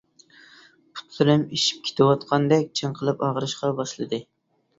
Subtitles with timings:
[0.99, 4.23] پۇتلىرىم ئىششىپ كېتىۋاتقاندەك چىڭقىلىپ ئاغرىشقا باشلىدى.